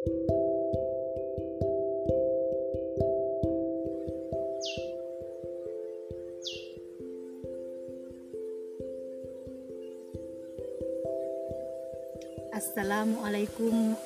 [0.00, 0.16] Assalamualaikum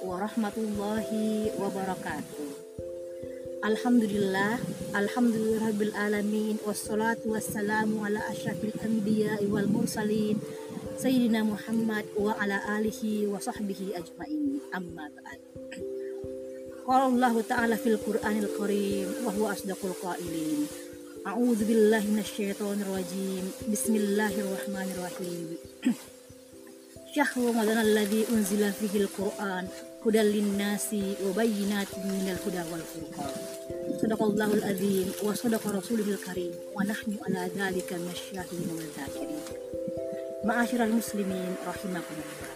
[0.02, 2.50] warahmatullahi wabarakatuh.
[3.62, 4.58] Alhamdulillah,
[4.98, 10.42] alhamdulillahirabbil alamin wassalatu wassalamu ala asyrafil anbiya wal mursalin
[10.98, 14.58] sayyidina Muhammad wa ala alihi wa sahbihi ajmain.
[14.74, 15.06] Amma.
[16.84, 20.68] Qala Allah Ta'ala fil Qur'anil Karim wa huwa asdaqul qailin.
[21.24, 23.44] A'udzu billahi minasyaitonir rajim.
[23.72, 25.56] Bismillahirrahmanirrahim.
[27.16, 29.64] Syahrul Ramadan alladzi unzila fihi al-Qur'an
[30.04, 33.32] hudal linnasi wa bayyinatin minal huda wal furqan.
[34.04, 39.40] Sadaqallahul azim wa sadaqa rasulihil karim wa nahnu ala dzalika minasyahidin wal dzakirin.
[40.44, 42.52] Ma'asyiral muslimin rahimakumullah.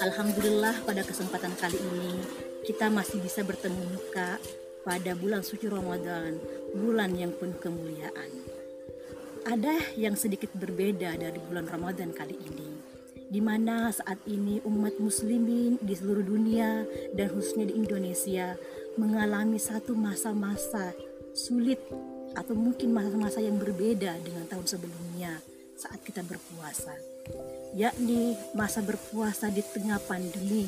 [0.00, 4.36] Alhamdulillah pada kesempatan kali ini kita masih bisa bertemu muka
[4.84, 6.40] pada bulan suci Ramadan,
[6.76, 8.30] bulan yang penuh kemuliaan.
[9.48, 12.70] Ada yang sedikit berbeda dari bulan Ramadan kali ini
[13.30, 16.82] di mana saat ini umat muslimin di seluruh dunia
[17.14, 18.58] dan khususnya di Indonesia
[18.98, 20.90] mengalami satu masa-masa
[21.30, 21.78] sulit
[22.34, 25.38] atau mungkin masa-masa yang berbeda dengan tahun sebelumnya
[25.78, 27.19] saat kita berpuasa
[27.74, 30.66] yakni masa berpuasa di tengah pandemi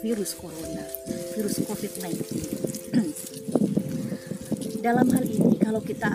[0.00, 0.86] virus corona,
[1.34, 2.14] virus COVID-19.
[4.86, 6.14] Dalam hal ini kalau kita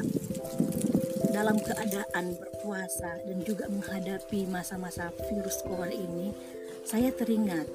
[1.29, 6.35] dalam keadaan berpuasa dan juga menghadapi masa-masa virus corona ini,
[6.83, 7.65] saya teringat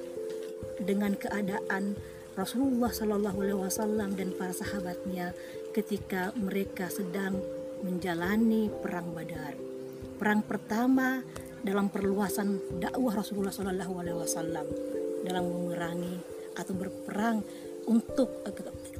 [0.83, 1.95] dengan keadaan
[2.35, 5.31] Rasulullah Shallallahu Alaihi Wasallam dan para sahabatnya
[5.71, 7.39] ketika mereka sedang
[7.79, 9.55] menjalani perang Badar.
[10.19, 11.23] Perang pertama
[11.65, 14.65] dalam perluasan dakwah Rasulullah Shallallahu Alaihi Wasallam
[15.25, 16.21] dalam memerangi
[16.53, 17.41] atau berperang
[17.89, 18.45] untuk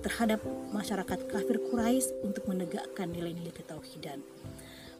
[0.01, 0.41] terhadap
[0.73, 4.25] masyarakat kafir Quraisy untuk menegakkan nilai-nilai ketauhidan.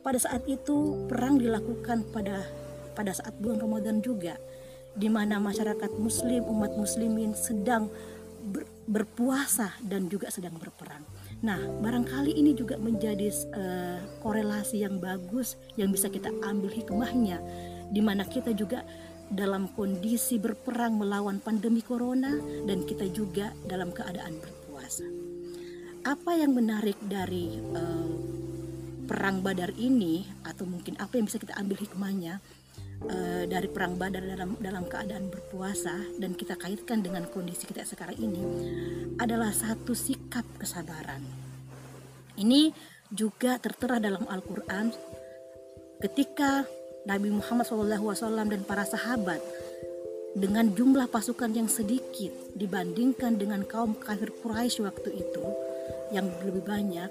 [0.06, 2.46] Pada saat itu perang dilakukan pada
[2.94, 4.38] pada saat bulan Ramadan juga
[4.96, 7.90] di mana masyarakat muslim umat muslimin sedang
[8.46, 11.02] ber, berpuasa dan juga sedang berperang.
[11.42, 17.42] Nah, barangkali ini juga menjadi uh, korelasi yang bagus yang bisa kita ambil hikmahnya
[17.90, 18.86] di mana kita juga
[19.26, 22.38] dalam kondisi berperang melawan pandemi corona
[22.70, 25.06] dan kita juga dalam keadaan berpuasa.
[26.06, 28.10] Apa yang menarik dari uh,
[29.10, 32.42] perang Badar ini atau mungkin apa yang bisa kita ambil hikmahnya
[33.04, 38.16] uh, dari perang Badar dalam dalam keadaan berpuasa dan kita kaitkan dengan kondisi kita sekarang
[38.16, 38.44] ini
[39.20, 41.20] adalah satu sikap kesabaran.
[42.36, 42.72] Ini
[43.12, 44.92] juga tertera dalam Al-Qur'an
[46.04, 46.68] ketika
[47.06, 49.40] Nabi Muhammad SAW dan para sahabat
[50.36, 55.46] dengan jumlah pasukan yang sedikit dibandingkan dengan kaum kafir Quraisy waktu itu
[56.12, 57.08] yang lebih banyak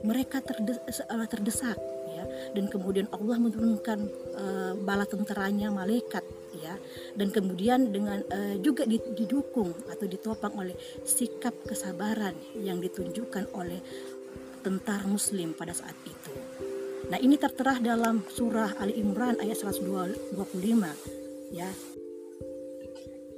[0.00, 1.76] mereka terdesak, terdesak
[2.10, 2.24] ya
[2.56, 3.98] dan kemudian Allah menurunkan
[4.34, 6.24] uh, bala tenteranya malaikat
[6.56, 6.74] ya
[7.14, 10.74] dan kemudian dengan uh, juga didukung atau ditopang oleh
[11.04, 13.78] sikap kesabaran yang ditunjukkan oleh
[14.60, 16.32] tentara muslim pada saat itu.
[17.10, 20.36] Nah, ini tertera dalam surah Ali Imran ayat 125
[21.50, 21.66] ya.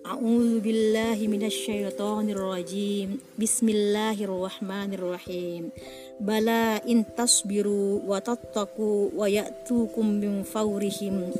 [0.02, 3.22] A'udzu billahi minasyaitonir rajim.
[3.38, 5.70] Bismillahirrahmanirrahim.
[6.18, 11.30] Bala in tasbiru wa tattaku wa ya'tukum min fawrihim.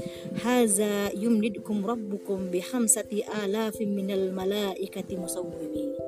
[0.46, 5.98] Haza yumdidkum rabbukum bihamsati alafin minal malaikati musawwimin.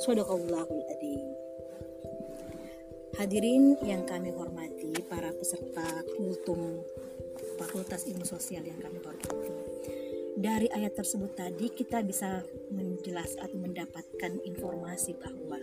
[0.00, 1.20] Sadaqallahul adzim
[3.20, 5.84] Hadirin yang kami hormati para peserta
[6.16, 6.80] kultum
[7.60, 9.69] Fakultas Ilmu Sosial yang kami hormati
[10.40, 12.40] dari ayat tersebut tadi kita bisa
[12.72, 15.60] menjelaskan atau mendapatkan informasi bahwa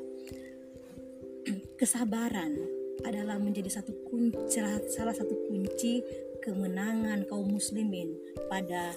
[1.82, 2.54] kesabaran
[3.02, 4.62] adalah menjadi satu kunci
[4.94, 6.02] salah satu kunci
[6.46, 8.14] kemenangan kaum muslimin
[8.46, 8.94] pada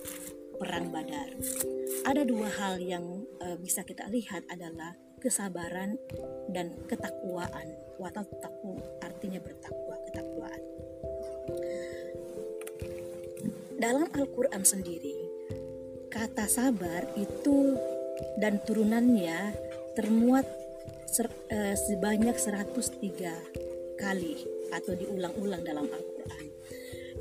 [0.60, 1.32] perang Badar.
[2.04, 5.96] Ada dua hal yang uh, bisa kita lihat adalah kesabaran
[6.52, 7.76] dan ketakwaan.
[8.00, 10.62] Watak taku artinya bertakwa, ketakwaan.
[13.81, 15.19] Dalam Al-Qur'an sendiri,
[16.10, 17.78] kata sabar itu
[18.36, 19.54] dan turunannya
[19.94, 20.44] termuat
[21.06, 24.42] ser, uh, sebanyak 103 kali
[24.74, 26.46] atau diulang-ulang dalam Al-Quran.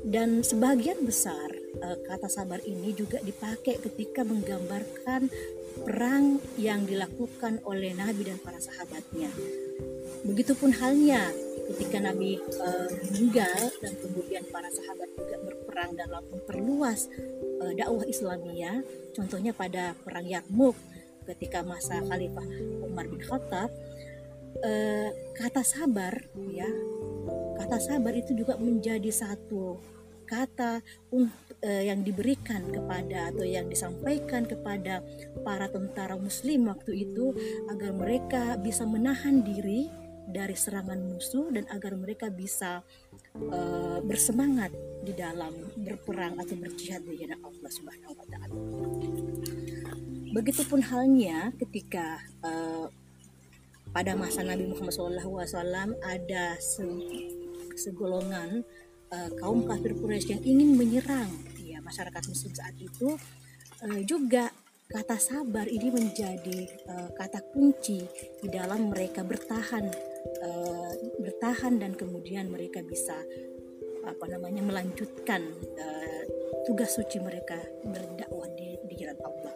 [0.00, 5.30] Dan sebagian besar uh, kata sabar ini juga dipakai ketika menggambarkan
[5.86, 9.30] perang yang dilakukan oleh Nabi dan para sahabatnya.
[10.26, 11.30] Begitupun halnya
[11.70, 17.06] ketika Nabi uh, meninggal dan kemudian para sahabat juga berperang dalam memperluas
[17.62, 18.82] uh, dakwah Islamiyah,
[19.14, 20.74] contohnya pada perang Yarmuk
[21.30, 22.46] ketika masa Khalifah
[22.82, 23.70] Umar bin Khattab
[24.66, 25.08] uh,
[25.38, 26.18] kata sabar
[26.50, 26.66] ya
[27.62, 29.78] kata sabar itu juga menjadi satu
[30.26, 30.78] kata
[31.66, 35.02] yang diberikan kepada atau yang disampaikan kepada
[35.42, 37.34] para tentara muslim waktu itu
[37.66, 39.90] agar mereka bisa menahan diri
[40.30, 42.80] dari serangan musuh dan agar mereka bisa
[43.36, 44.72] uh, bersemangat
[45.02, 48.56] di dalam berperang atau berjihad di jalan Allah Subhanahu wa taala.
[50.30, 52.86] Begitupun halnya ketika uh,
[53.90, 56.86] pada masa Nabi Muhammad SAW ada se
[57.74, 58.62] segolongan
[59.10, 63.18] uh, kaum kafir Quraisy yang ingin menyerang ya masyarakat muslim saat itu
[63.82, 64.52] uh, juga
[64.90, 68.02] kata sabar ini menjadi uh, kata kunci
[68.42, 70.09] di dalam mereka bertahan
[70.42, 73.16] uh, bertahan dan kemudian mereka bisa
[74.04, 75.44] apa namanya melanjutkan
[75.76, 76.22] uh,
[76.64, 79.54] tugas suci mereka berdakwah di, di jalan Allah.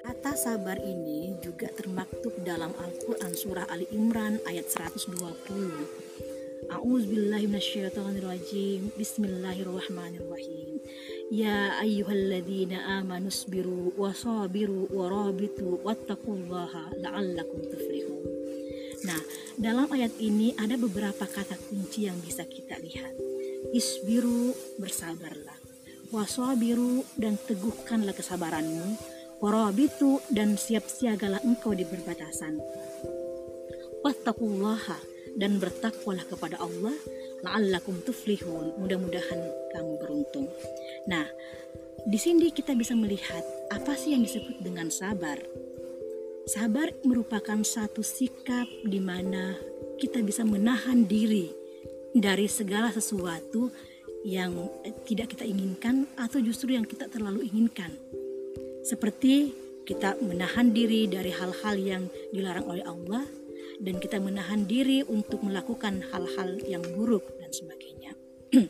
[0.00, 5.20] Kata sabar ini juga termaktub dalam Al-Quran Surah Ali Imran ayat 120.
[6.70, 8.96] A'udzubillahi minasyaitonirrajim.
[8.96, 10.80] Bismillahirrahmanirrahim.
[11.30, 15.30] Ya ayyuhalladzina amanu sabiru wa sabiru wa
[15.84, 18.24] wattaqullaha la'allakum tuflihun.
[19.04, 19.20] Nah,
[19.60, 23.12] dalam ayat ini ada beberapa kata kunci yang bisa kita lihat.
[23.76, 25.60] Isbiru bersabarlah.
[26.08, 28.96] Wasabiru dan teguhkanlah kesabaranmu.
[29.44, 32.56] Warabitu dan siap siagalah engkau di perbatasan.
[34.00, 34.96] Wattaqullaha
[35.36, 36.96] dan bertakwalah kepada Allah.
[37.44, 38.80] La'allakum tuflihun.
[38.80, 39.40] Mudah-mudahan
[39.76, 40.48] kamu beruntung.
[41.04, 41.28] Nah
[42.08, 45.36] di sini kita bisa melihat apa sih yang disebut dengan sabar
[46.50, 49.54] sabar merupakan satu sikap di mana
[50.02, 51.46] kita bisa menahan diri
[52.10, 53.70] dari segala sesuatu
[54.26, 54.66] yang
[55.06, 57.94] tidak kita inginkan atau justru yang kita terlalu inginkan.
[58.82, 59.54] Seperti
[59.86, 62.02] kita menahan diri dari hal-hal yang
[62.34, 63.22] dilarang oleh Allah
[63.78, 68.12] dan kita menahan diri untuk melakukan hal-hal yang buruk dan sebagainya.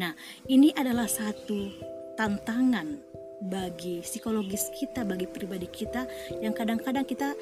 [0.00, 0.14] nah,
[0.46, 1.74] ini adalah satu
[2.14, 6.04] tantangan bagi psikologis kita, bagi pribadi kita
[6.42, 7.34] yang kadang-kadang kita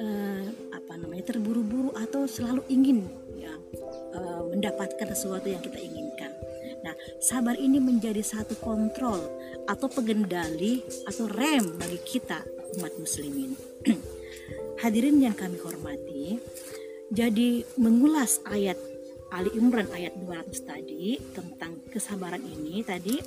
[0.00, 3.04] eh, apa namanya terburu-buru atau selalu ingin
[3.34, 3.52] ya
[4.14, 6.32] uh, mendapatkan sesuatu yang kita inginkan.
[6.84, 9.20] Nah, sabar ini menjadi satu kontrol
[9.64, 12.44] atau pengendali atau rem bagi kita
[12.78, 13.56] umat muslimin.
[14.82, 16.36] Hadirin yang kami hormati,
[17.08, 18.76] jadi mengulas ayat
[19.34, 23.18] Ali Imran ayat 200 tadi tentang kesabaran ini tadi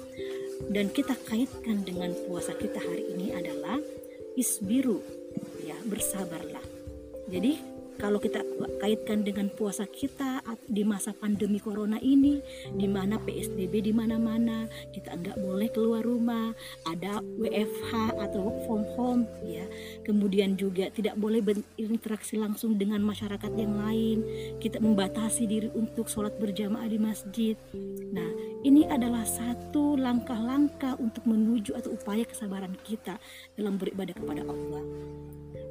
[0.69, 3.77] dan kita kaitkan dengan puasa kita hari ini adalah
[4.33, 5.01] isbiru.
[5.61, 6.63] Ya bersabarlah.
[7.27, 8.45] Jadi kalau kita
[8.77, 12.37] kaitkan dengan puasa kita di masa pandemi corona ini
[12.77, 16.53] di mana PSBB di mana-mana kita nggak boleh keluar rumah
[16.85, 19.65] ada WFH atau work from home ya.
[20.05, 24.21] Kemudian juga tidak boleh berinteraksi langsung dengan masyarakat yang lain.
[24.61, 27.57] Kita membatasi diri untuk sholat berjamaah di masjid.
[28.13, 28.29] Nah
[28.65, 33.21] ini adalah satu langkah-langkah untuk menuju atau upaya kesabaran kita
[33.53, 34.83] dalam beribadah kepada Allah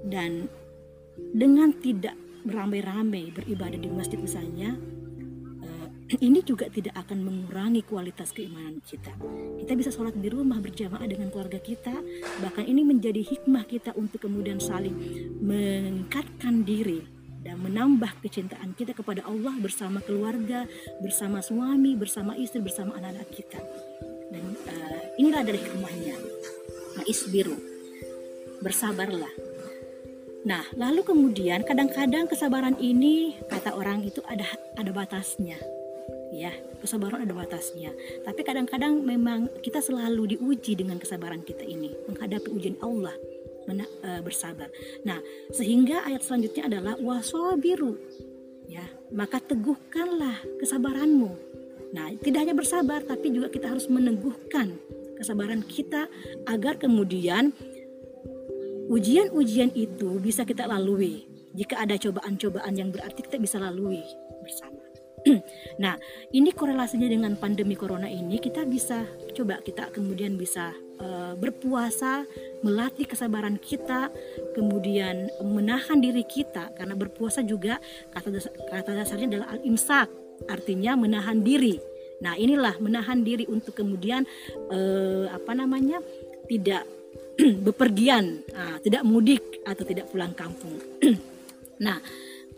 [0.06, 0.46] dan
[1.34, 2.14] dengan tidak
[2.46, 4.78] beramai-ramai beribadah di masjid misalnya
[5.66, 5.88] uh,
[6.26, 9.10] ini juga tidak akan mengurangi kualitas keimanan kita.
[9.58, 11.96] Kita bisa sholat di rumah berjamaah dengan keluarga kita,
[12.38, 14.94] bahkan ini menjadi hikmah kita untuk kemudian saling
[15.42, 20.64] meningkatkan diri dan menambah kecintaan kita kepada Allah bersama keluarga,
[21.02, 23.60] bersama suami, bersama istri, bersama anak-anak kita.
[24.32, 26.16] Dan uh, inilah dari hikmahnya.
[27.06, 27.54] Isbiru,
[28.64, 29.30] bersabarlah
[30.46, 34.46] Nah, lalu kemudian kadang-kadang kesabaran ini kata orang itu ada
[34.78, 35.58] ada batasnya.
[36.30, 37.90] Ya, kesabaran ada batasnya.
[38.22, 43.10] Tapi kadang-kadang memang kita selalu diuji dengan kesabaran kita ini menghadapi ujian Allah
[43.66, 44.70] mena, e, bersabar.
[45.02, 45.18] Nah,
[45.52, 47.98] sehingga ayat selanjutnya adalah wasabiru.
[48.66, 48.82] Ya,
[49.14, 51.30] maka teguhkanlah kesabaranmu.
[51.94, 54.74] Nah, tidak hanya bersabar tapi juga kita harus meneguhkan
[55.16, 56.10] kesabaran kita
[56.50, 57.54] agar kemudian
[58.86, 61.26] Ujian-ujian itu bisa kita lalui.
[61.58, 63.98] Jika ada cobaan-cobaan yang berarti kita bisa lalui
[64.38, 64.78] bersama.
[65.82, 65.98] nah,
[66.30, 69.02] ini korelasinya dengan pandemi corona ini kita bisa
[69.34, 70.70] coba kita kemudian bisa
[71.02, 72.22] uh, berpuasa,
[72.66, 74.10] melatih kesabaran kita,
[74.58, 77.78] kemudian menahan diri kita karena berpuasa juga
[78.10, 80.08] kata dasar, kata dasarnya adalah al-imsak,
[80.50, 81.78] artinya menahan diri.
[82.16, 84.26] Nah, inilah menahan diri untuk kemudian
[84.72, 86.02] uh, apa namanya?
[86.46, 86.86] tidak
[87.66, 90.78] bepergian, nah, tidak mudik atau tidak pulang kampung.
[91.84, 91.98] nah,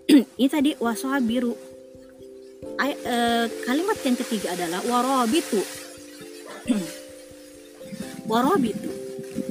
[0.38, 1.56] ini tadi wasabiru.
[2.78, 3.16] Ay, e,
[3.66, 5.62] kalimat yang ketiga adalah warabitu.
[8.30, 8.97] warabitu.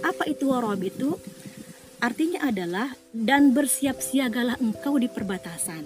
[0.08, 1.20] Apa itu warabitu?
[1.98, 5.84] artinya adalah dan bersiap siagalah engkau di perbatasan.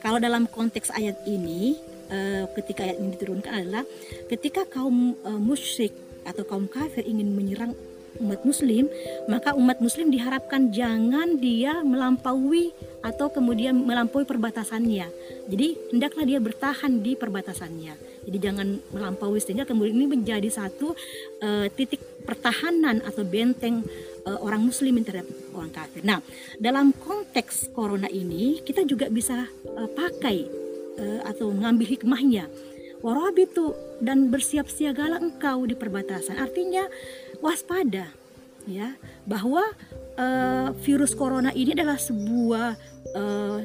[0.00, 1.76] Kalau dalam konteks ayat ini,
[2.10, 3.84] uh, ketika ayat ini diturunkan adalah
[4.26, 5.94] ketika kaum uh, musyrik
[6.26, 7.76] atau kaum kafir ingin menyerang
[8.20, 8.92] umat muslim,
[9.24, 15.08] maka umat muslim diharapkan jangan dia melampaui atau kemudian melampaui perbatasannya.
[15.48, 17.94] Jadi hendaklah dia bertahan di perbatasannya.
[18.28, 20.94] Jadi jangan melampaui sehingga kemudian ini menjadi satu
[21.42, 23.82] uh, titik pertahanan atau benteng
[24.26, 26.02] uh, orang muslim terhadap orang kafir.
[26.06, 26.22] Nah,
[26.58, 30.46] dalam konteks corona ini kita juga bisa uh, pakai
[30.98, 32.46] uh, atau ngambil hikmahnya
[33.02, 36.38] warabitu dan bersiap siagalah engkau di perbatasan.
[36.38, 36.86] Artinya
[37.42, 38.06] waspada
[38.62, 38.94] ya
[39.26, 39.66] bahwa
[40.14, 42.78] uh, virus corona ini adalah sebuah
[43.18, 43.58] uh,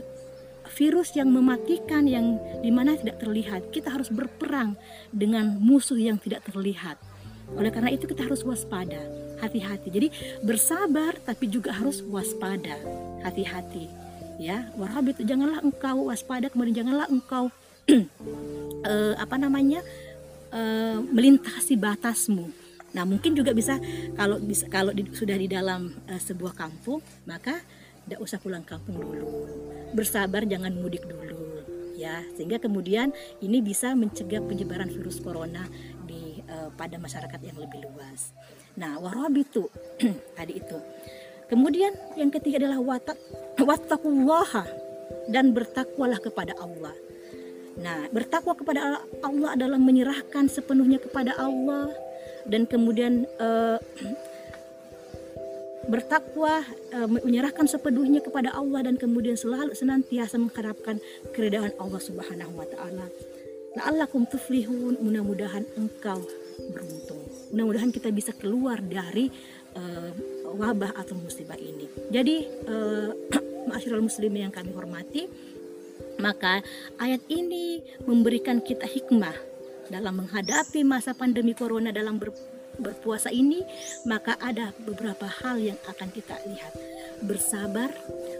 [0.73, 3.69] virus yang mematikan yang di mana tidak terlihat.
[3.73, 4.77] Kita harus berperang
[5.09, 6.97] dengan musuh yang tidak terlihat.
[7.55, 8.99] Oleh karena itu kita harus waspada,
[9.39, 9.87] hati-hati.
[9.87, 10.07] Jadi
[10.43, 12.75] bersabar tapi juga harus waspada,
[13.23, 13.87] hati-hati.
[14.37, 17.49] Ya, warabitu janganlah engkau waspada kemudian janganlah engkau
[18.85, 19.81] uh, apa namanya
[20.51, 22.51] uh, melintasi batasmu.
[22.93, 23.81] Nah mungkin juga bisa
[24.13, 27.57] kalau bisa kalau di, sudah di dalam uh, sebuah kampung maka
[28.05, 29.25] tidak usah pulang kampung dulu,
[29.97, 31.27] bersabar jangan mudik dulu
[31.97, 33.09] ya sehingga kemudian
[33.41, 35.65] ini bisa mencegah penyebaran virus corona
[36.49, 38.33] uh, pada masyarakat yang lebih luas.
[38.79, 39.69] Nah warabitu
[40.37, 40.77] tadi itu.
[41.47, 43.15] Kemudian yang ketiga adalah watak
[45.31, 46.91] dan bertakwalah kepada Allah.
[47.77, 51.93] Nah, bertakwa kepada Allah adalah menyerahkan sepenuhnya kepada Allah
[52.49, 53.77] dan kemudian uh,
[55.91, 60.97] bertakwa uh, menyerahkan sepenuhnya kepada Allah dan kemudian selalu senantiasa mengharapkan
[61.31, 63.07] keridhaan Allah Subhanahu wa taala.
[63.75, 66.23] La'allakum tuflihun, mudah-mudahan engkau
[66.71, 67.21] beruntung.
[67.51, 69.27] Mudah-mudahan kita bisa keluar dari
[69.75, 70.11] uh,
[70.55, 71.89] wabah atau musibah ini.
[72.07, 72.35] Jadi
[72.71, 75.27] uh, muslimin yang kami hormati,
[76.21, 76.63] maka
[76.97, 79.35] ayat ini memberikan kita hikmah
[79.87, 82.31] dalam menghadapi masa pandemi corona dalam ber,
[82.77, 83.61] berpuasa ini,
[84.05, 86.73] maka ada beberapa hal yang akan kita lihat.
[87.21, 87.89] Bersabar,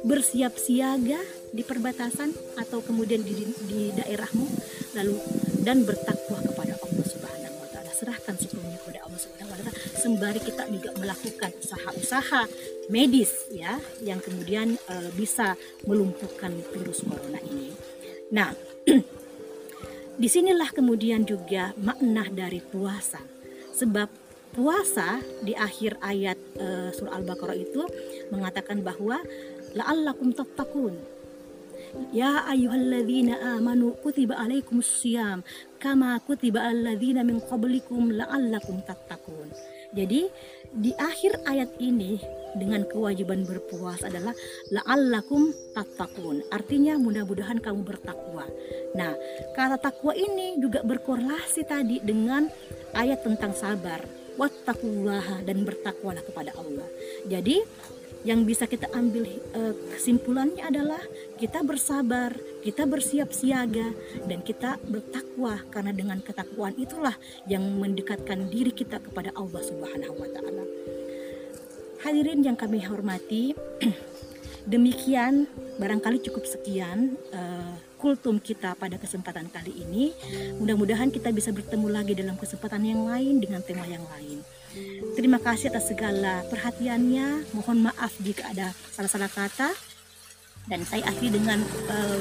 [0.06, 4.48] bersiap siaga di perbatasan atau kemudian di, di daerahmu,
[4.94, 5.17] lalu
[5.65, 7.91] dan bertakwa kepada Allah Subhanahu wa taala.
[7.91, 12.48] Serahkan sepenuhnya kepada Allah Subhanahu wa taala sembari kita juga melakukan usaha-usaha
[12.88, 17.75] medis ya yang kemudian uh, bisa melumpuhkan virus corona ini.
[18.32, 18.56] Nah,
[20.22, 23.20] di sinilah kemudian juga makna dari puasa.
[23.75, 24.27] Sebab
[24.58, 27.86] puasa di akhir ayat uh, surah Al-Baqarah itu
[28.34, 29.22] mengatakan bahwa
[29.78, 30.98] la'allakum tattaqun.
[32.10, 35.46] Ya ayyuhalladzina amanu kutiba alaikumus syiyam
[35.78, 39.54] kama kutiba alladzina min qablikum la'allakum tattaqun.
[39.94, 40.28] Jadi
[40.74, 42.20] di akhir ayat ini
[42.58, 44.34] dengan kewajiban berpuasa adalah
[44.74, 46.44] la'allakum tattaqun.
[46.50, 48.50] Artinya mudah-mudahan kamu bertakwa.
[48.98, 49.14] Nah,
[49.54, 52.50] kata takwa ini juga berkorelasi tadi dengan
[52.98, 54.27] ayat tentang sabar.
[54.38, 56.86] Wattaqullaha dan bertakwalah kepada Allah.
[57.25, 57.65] Jadi
[58.25, 61.00] yang bisa kita ambil uh, kesimpulannya adalah
[61.38, 63.94] kita bersabar, kita bersiap siaga
[64.25, 67.13] dan kita bertakwa karena dengan ketakwaan itulah
[67.46, 70.65] yang mendekatkan diri kita kepada Allah Subhanahu wa taala.
[72.03, 73.56] Hadirin yang kami hormati,
[74.74, 75.48] demikian
[75.79, 80.13] barangkali cukup sekian uh, kultum kita pada kesempatan kali ini.
[80.62, 84.46] Mudah-mudahan kita bisa bertemu lagi dalam kesempatan yang lain dengan tema yang lain.
[85.18, 87.51] Terima kasih atas segala perhatiannya.
[87.58, 89.74] Mohon maaf jika ada salah-salah kata.
[90.68, 92.20] Dan saya akhiri dengan uh,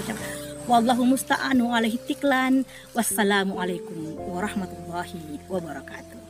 [0.66, 2.66] Wallahu musta'anu alaihi tiklan.
[2.90, 6.25] Wassalamualaikum warahmatullahi wabarakatuh.